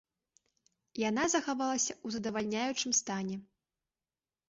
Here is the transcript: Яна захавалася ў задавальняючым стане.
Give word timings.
Яна 1.09 1.27
захавалася 1.35 1.93
ў 2.05 2.17
задавальняючым 2.17 2.91
стане. 3.05 3.35